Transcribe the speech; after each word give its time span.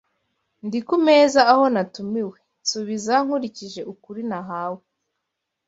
ndi 0.65 0.79
ku 0.87 0.95
meza 1.05 1.41
aho 1.53 1.65
natumiwe, 1.73 2.37
nsubiza 2.61 3.13
nkurikije 3.25 3.81
ukuri 3.93 4.21
nahawe 4.29 4.83